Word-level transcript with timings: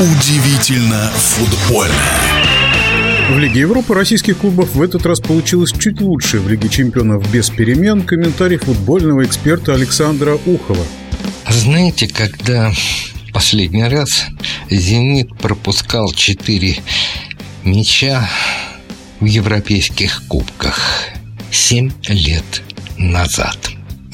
Удивительно 0.00 1.10
футбольно. 1.10 1.92
В 3.30 3.36
Лиге 3.36 3.60
Европы 3.62 3.94
российских 3.94 4.38
клубов 4.38 4.76
в 4.76 4.80
этот 4.80 5.04
раз 5.04 5.18
получилось 5.18 5.72
чуть 5.72 6.00
лучше. 6.00 6.38
В 6.38 6.48
Лиге 6.48 6.68
чемпионов 6.68 7.28
без 7.32 7.50
перемен 7.50 8.02
комментарий 8.02 8.58
футбольного 8.58 9.24
эксперта 9.24 9.74
Александра 9.74 10.38
Ухова. 10.46 10.86
Знаете, 11.50 12.06
когда 12.06 12.70
последний 13.32 13.82
раз 13.82 14.26
«Зенит» 14.70 15.36
пропускал 15.36 16.12
4 16.12 16.78
мяча 17.64 18.30
в 19.18 19.24
европейских 19.24 20.22
кубках 20.28 21.08
7 21.50 21.90
лет 22.06 22.62
назад. 22.98 23.58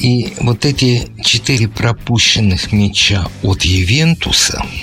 И 0.00 0.32
вот 0.40 0.64
эти 0.64 1.08
четыре 1.22 1.68
пропущенных 1.68 2.72
мяча 2.72 3.28
от 3.42 3.66
Ювентуса– 3.66 4.64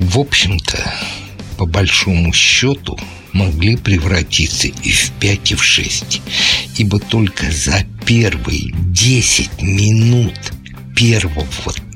в 0.00 0.18
общем-то, 0.18 0.92
по 1.56 1.66
большому 1.66 2.32
счету, 2.32 2.98
могли 3.32 3.76
превратиться 3.76 4.66
и 4.66 4.90
в 4.90 5.10
5, 5.20 5.52
и 5.52 5.54
в 5.54 5.62
6. 5.62 6.20
Ибо 6.78 6.98
только 6.98 7.50
за 7.50 7.84
первые 8.06 8.72
10 8.72 9.62
минут 9.62 10.34
первого 10.96 11.46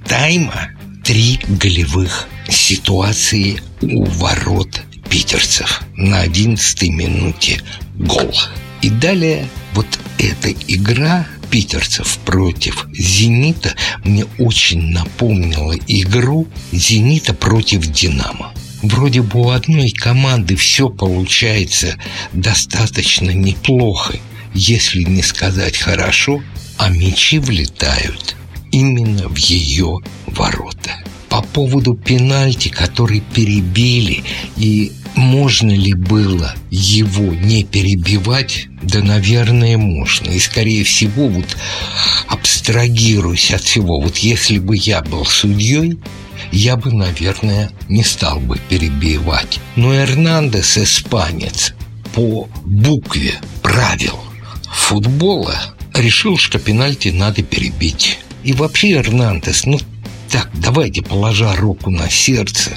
тайма 0.07 0.71
три 1.03 1.41
голевых 1.49 2.29
ситуации 2.49 3.61
у 3.81 4.05
ворот 4.05 4.83
питерцев. 5.11 5.83
На 5.97 6.21
11 6.21 6.83
минуте 6.91 7.61
гол. 7.95 8.33
И 8.83 8.91
далее 8.91 9.49
вот 9.73 9.87
эта 10.19 10.51
игра 10.69 11.27
питерцев 11.55 12.19
против 12.25 12.89
«Зенита» 12.93 13.77
мне 14.03 14.25
очень 14.41 14.89
напомнила 14.89 15.77
игру 15.87 16.49
«Зенита» 16.73 17.33
против 17.33 17.87
«Динамо». 17.87 18.53
Вроде 18.83 19.23
бы 19.23 19.41
у 19.41 19.51
одной 19.51 19.91
команды 19.91 20.57
все 20.57 20.89
получается 20.89 21.97
достаточно 22.33 23.31
неплохо, 23.31 24.19
если 24.53 25.05
не 25.05 25.23
сказать 25.23 25.77
хорошо, 25.77 26.43
а 26.77 26.89
мячи 26.89 27.39
влетают 27.39 28.35
именно 28.73 29.29
в 29.29 29.37
ее 29.37 30.01
ворота. 30.27 31.05
По 31.35 31.43
поводу 31.43 31.95
пенальти, 31.95 32.69
который 32.69 33.19
перебили 33.19 34.23
и 34.57 34.93
можно 35.17 35.73
ли 35.73 35.93
было 35.93 36.55
его 36.71 37.35
не 37.35 37.65
перебивать? 37.65 38.69
Да, 38.81 39.01
наверное, 39.01 39.77
можно. 39.77 40.31
И, 40.31 40.39
скорее 40.39 40.85
всего, 40.85 41.27
вот 41.27 41.57
абстрагируясь 42.29 43.51
от 43.51 43.63
всего, 43.63 44.01
вот 44.01 44.19
если 44.19 44.61
бы 44.61 44.77
я 44.77 45.03
был 45.03 45.25
судьей, 45.25 45.99
я 46.53 46.77
бы, 46.77 46.93
наверное, 46.93 47.69
не 47.89 48.05
стал 48.05 48.39
бы 48.39 48.61
перебивать. 48.69 49.59
Но 49.75 49.93
Эрнандес, 49.93 50.79
испанец, 50.79 51.75
по 52.15 52.49
букве 52.65 53.35
правил 53.61 54.21
футбола 54.73 55.61
решил, 55.95 56.39
что 56.39 56.61
пенальти 56.61 57.09
надо 57.09 57.43
перебить. 57.43 58.21
И 58.45 58.53
вообще 58.53 58.93
Эрнандес, 58.93 59.67
ну 59.67 59.81
так, 60.35 60.51
давайте, 60.53 61.01
положа 61.01 61.55
руку 61.55 61.91
на 61.91 62.11
сердце, 62.11 62.73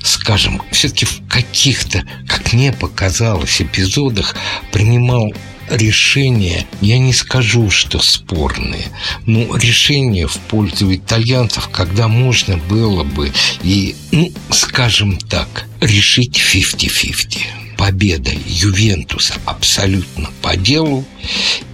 скажем, 0.00 0.62
все-таки 0.70 1.06
в 1.06 1.26
каких-то, 1.26 2.04
как 2.28 2.52
мне 2.52 2.72
показалось, 2.72 3.60
эпизодах 3.60 4.36
принимал 4.70 5.34
решения, 5.68 6.68
я 6.80 6.98
не 6.98 7.12
скажу, 7.12 7.68
что 7.68 7.98
спорные, 7.98 8.86
но 9.26 9.56
решения 9.56 10.28
в 10.28 10.36
пользу 10.36 10.94
итальянцев, 10.94 11.68
когда 11.72 12.06
можно 12.06 12.58
было 12.58 13.02
бы 13.02 13.32
и, 13.64 13.96
ну, 14.12 14.32
скажем 14.52 15.18
так, 15.18 15.64
решить 15.80 16.40
50-50 16.40 17.38
победа 17.76 18.30
Ювентуса 18.46 19.34
абсолютно 19.46 20.30
по 20.42 20.56
делу 20.56 21.04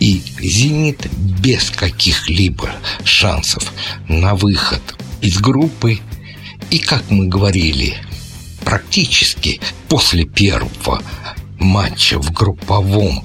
и 0.00 0.22
«Зенит» 0.41 1.06
без 1.12 1.68
каких-либо 1.68 2.70
шансов 3.04 3.70
на 4.08 4.34
выход 4.34 4.80
из 5.21 5.38
группы. 5.38 5.99
И, 6.71 6.78
как 6.78 7.10
мы 7.10 7.27
говорили, 7.27 7.94
практически 8.65 9.60
после 9.88 10.25
первого 10.25 11.03
матча 11.59 12.19
в 12.19 12.32
групповом 12.32 13.25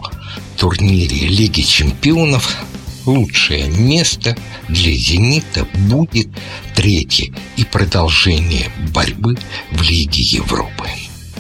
турнире 0.58 1.28
Лиги 1.28 1.62
чемпионов 1.62 2.58
лучшее 3.06 3.68
место 3.70 4.38
для 4.68 4.94
«Зенита» 4.94 5.66
будет 5.90 6.30
третье 6.76 7.34
и 7.58 7.64
продолжение 7.64 8.72
борьбы 8.94 9.38
в 9.72 9.82
Лиге 9.82 10.22
Европы. 10.22 10.88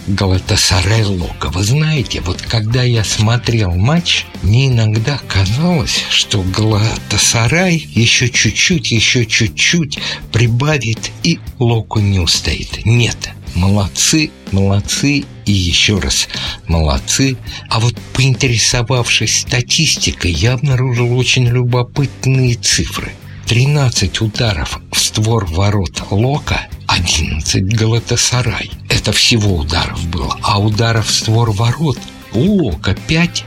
Галатасарай 0.08 1.04
Лока. 1.04 1.50
Вы 1.50 1.64
знаете, 1.64 2.22
вот 2.22 2.42
когда 2.42 2.84
я 2.84 3.04
смотрел 3.04 3.72
матч, 3.72 4.26
мне 4.42 4.68
иногда 4.68 5.20
казалось, 5.28 6.04
что 6.10 6.42
Галатасарай 6.42 7.76
еще 7.76 8.30
чуть-чуть, 8.30 8.92
еще 8.92 9.26
чуть-чуть 9.26 10.00
прибавит 10.32 11.12
и 11.24 11.40
Локу 11.60 12.00
не 12.00 12.20
устоит. 12.20 12.86
Нет, 12.86 13.30
молодцы, 13.54 14.32
молодцы 14.52 15.24
и 15.46 15.52
еще 15.52 16.00
раз 16.00 16.28
молодцы. 16.68 17.38
А 17.70 17.80
вот 17.80 17.96
поинтересовавшись 18.14 19.42
статистикой, 19.42 20.32
я 20.32 20.54
обнаружил 20.54 21.18
очень 21.18 21.48
любопытные 21.48 22.56
цифры. 22.56 23.12
13 23.48 24.22
ударов 24.22 24.80
в 24.92 25.00
створ 25.00 25.46
ворот 25.46 26.04
Лока, 26.10 26.68
11 26.91 27.74
Галатасарай. 27.74 28.69
Это 28.90 29.13
всего 29.13 29.56
ударов 29.56 30.06
было. 30.07 30.38
А 30.41 30.59
ударов 30.59 31.07
в 31.07 31.12
створ 31.12 31.52
ворот 31.52 31.97
у 32.34 32.63
Лока 32.63 32.96
5, 33.07 33.46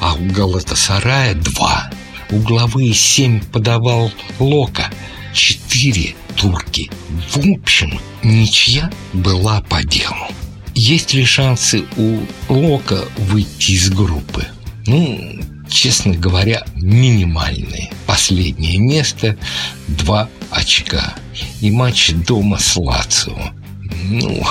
а 0.00 0.14
у 0.14 0.24
Галатасарая 0.30 1.34
2. 1.34 1.90
Угловые 2.30 2.94
7 2.94 3.40
подавал 3.46 4.12
Лока, 4.38 4.88
4 5.32 6.14
турки. 6.36 6.90
В 7.32 7.38
общем, 7.38 7.98
ничья 8.22 8.90
была 9.12 9.62
по 9.62 9.82
делу. 9.82 10.28
Есть 10.74 11.12
ли 11.12 11.24
шансы 11.24 11.84
у 11.96 12.20
Лока 12.48 13.04
выйти 13.16 13.72
из 13.72 13.90
группы? 13.90 14.46
Ну, 14.86 15.40
честно 15.68 16.14
говоря, 16.14 16.64
минимальные. 16.76 17.90
Последнее 18.06 18.78
место– 18.78 19.36
два 19.88 20.28
очка. 20.50 21.14
И 21.60 21.70
матч 21.70 22.12
дома 22.12 22.58
с 22.58 22.76
Лацио. 22.76 23.36
Ну, 24.04 24.44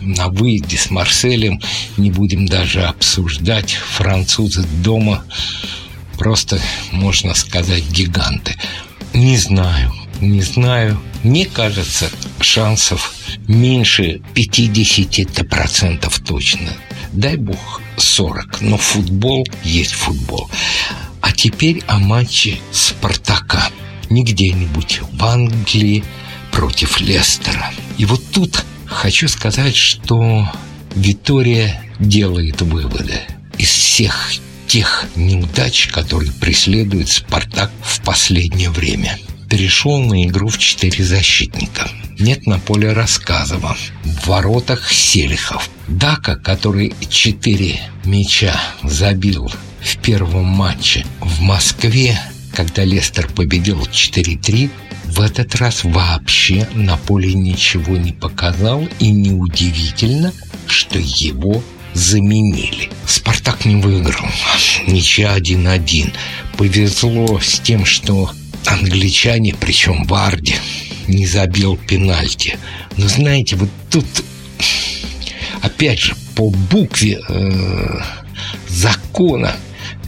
на 0.00 0.28
выезде 0.28 0.76
с 0.76 0.90
Марселем 0.90 1.60
не 1.96 2.10
будем 2.10 2.46
даже 2.46 2.82
обсуждать. 2.82 3.72
Французы 3.72 4.64
дома 4.82 5.24
просто, 6.16 6.60
можно 6.92 7.34
сказать, 7.34 7.84
гиганты. 7.90 8.56
Не 9.14 9.36
знаю, 9.36 9.92
не 10.20 10.42
знаю. 10.42 11.00
Мне 11.22 11.46
кажется, 11.46 12.10
шансов 12.40 13.12
меньше 13.48 14.20
50% 14.34 16.22
точно. 16.24 16.70
Дай 17.12 17.36
бог 17.36 17.80
40, 17.96 18.60
но 18.60 18.76
футбол 18.76 19.46
есть 19.64 19.92
футбол. 19.92 20.48
А 21.20 21.32
теперь 21.32 21.82
о 21.86 21.98
матче 21.98 22.58
Спартака. 22.72 23.70
Не 24.10 24.22
где-нибудь 24.24 25.00
в 25.12 25.24
Англии 25.24 26.04
против 26.52 27.00
Лестера. 27.00 27.70
И 27.98 28.04
вот 28.04 28.22
тут 28.32 28.64
хочу 28.86 29.28
сказать, 29.28 29.76
что 29.76 30.48
Витория 30.94 31.82
делает 31.98 32.60
выводы. 32.62 33.20
Из 33.58 33.68
всех 33.68 34.32
тех 34.66 35.06
неудач, 35.16 35.88
которые 35.88 36.32
преследует 36.32 37.08
Спартак 37.08 37.70
в 37.82 38.00
последнее 38.02 38.70
время. 38.70 39.18
Перешел 39.48 39.98
на 40.00 40.24
игру 40.24 40.48
в 40.48 40.58
четыре 40.58 41.04
защитника. 41.04 41.88
Нет 42.18 42.46
на 42.46 42.58
поле 42.58 42.92
Рассказова. 42.92 43.76
В 44.04 44.26
воротах 44.26 44.92
Селихов. 44.92 45.70
Дака, 45.86 46.36
который 46.36 46.92
четыре 47.08 47.80
мяча 48.04 48.60
забил 48.82 49.50
в 49.80 49.96
первом 49.98 50.44
матче 50.44 51.06
в 51.20 51.40
Москве, 51.40 52.20
когда 52.58 52.82
Лестер 52.82 53.28
победил 53.28 53.82
4-3, 53.82 54.68
в 55.04 55.20
этот 55.20 55.54
раз 55.54 55.84
вообще 55.84 56.66
на 56.74 56.96
поле 56.96 57.32
ничего 57.32 57.96
не 57.96 58.10
показал, 58.12 58.88
и 58.98 59.12
неудивительно, 59.12 60.32
что 60.66 60.98
его 60.98 61.62
заменили. 61.94 62.90
«Спартак» 63.06 63.64
не 63.64 63.76
выиграл. 63.76 64.26
Ничья 64.88 65.38
1-1. 65.38 66.12
Повезло 66.56 67.38
с 67.38 67.60
тем, 67.60 67.84
что 67.84 68.28
англичане, 68.66 69.54
причем 69.54 70.02
Варди, 70.06 70.56
не 71.06 71.28
забил 71.28 71.76
пенальти. 71.76 72.58
Но 72.96 73.06
знаете, 73.06 73.54
вот 73.54 73.70
тут, 73.88 74.04
опять 75.62 76.00
же, 76.00 76.16
по 76.34 76.50
букве 76.50 77.20
э, 77.28 78.00
закона, 78.68 79.54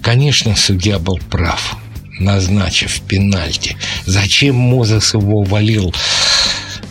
конечно, 0.03 0.57
судья 0.57 0.99
был 0.99 1.21
прав, 1.31 1.80
назначив 2.21 3.01
пенальти. 3.01 3.77
Зачем 4.07 4.55
Мозес 4.55 5.15
его 5.15 5.43
валил 5.43 5.93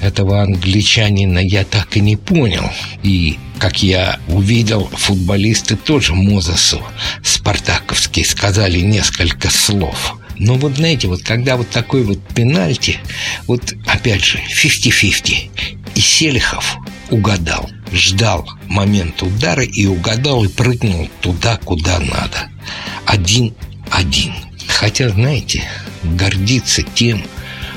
этого 0.01 0.41
англичанина 0.41 1.39
я 1.39 1.63
так 1.65 1.97
и 1.97 1.99
не 1.99 2.15
понял. 2.15 2.69
И, 3.03 3.37
как 3.59 3.83
я 3.83 4.19
увидел, 4.27 4.89
футболисты 4.93 5.75
тоже 5.75 6.13
Мозесу 6.13 6.81
спартаковские 7.23 8.25
сказали 8.25 8.79
несколько 8.79 9.49
слов. 9.49 10.15
Но 10.37 10.55
вот 10.55 10.77
знаете, 10.77 11.07
вот 11.07 11.21
когда 11.21 11.57
вот 11.57 11.69
такой 11.69 12.03
вот 12.03 12.19
пенальти, 12.33 12.99
вот 13.45 13.73
опять 13.85 14.23
же 14.23 14.39
50-50, 14.63 15.49
и 15.95 15.99
Селихов 15.99 16.77
угадал, 17.09 17.69
ждал 17.91 18.49
момент 18.67 19.21
удара 19.21 19.63
и 19.63 19.85
угадал 19.85 20.45
и 20.45 20.47
прыгнул 20.47 21.09
туда, 21.21 21.57
куда 21.57 21.99
надо. 21.99 22.49
Один-один. 23.05 24.33
Хотя, 24.79 25.09
знаете, 25.09 25.65
гордиться 26.05 26.83
тем, 26.83 27.21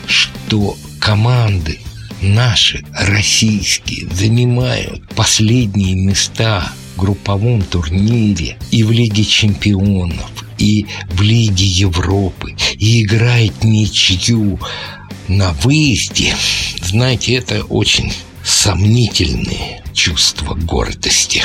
что 0.07 0.77
команды 1.01 1.81
наши, 2.21 2.85
российские, 2.93 4.09
занимают 4.09 5.09
последние 5.09 5.97
места 5.97 6.73
в 6.95 7.01
групповом 7.01 7.63
турнире 7.63 8.57
и 8.71 8.85
в 8.85 8.93
Лиге 8.93 9.25
чемпионов, 9.25 10.31
и 10.59 10.87
в 11.11 11.23
Лиге 11.23 11.65
Европы, 11.65 12.55
и 12.75 13.03
играет 13.03 13.65
ничью 13.65 14.61
на 15.27 15.51
выезде, 15.55 16.37
знаете, 16.85 17.35
это 17.35 17.65
очень 17.65 18.13
сомнительные 18.45 19.83
чувства 19.93 20.55
гордости. 20.55 21.45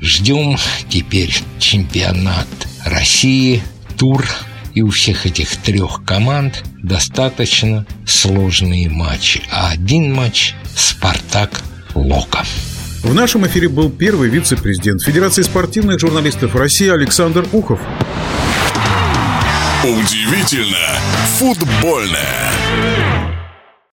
Ждем 0.00 0.58
теперь 0.90 1.32
чемпионат 1.60 2.48
России, 2.84 3.62
тур 3.96 4.26
и 4.76 4.82
у 4.82 4.90
всех 4.90 5.24
этих 5.24 5.56
трех 5.56 6.04
команд 6.04 6.62
достаточно 6.82 7.86
сложные 8.06 8.90
матчи. 8.90 9.42
А 9.50 9.70
один 9.70 10.12
матч 10.12 10.54
«Спартак» 10.76 11.62
Лока. 11.94 12.44
В 13.02 13.14
нашем 13.14 13.46
эфире 13.46 13.70
был 13.70 13.88
первый 13.88 14.28
вице-президент 14.28 15.02
Федерации 15.02 15.40
спортивных 15.40 15.98
журналистов 15.98 16.54
России 16.54 16.88
Александр 16.88 17.46
Ухов. 17.52 17.80
Удивительно 19.82 21.00
футбольное. 21.38 22.52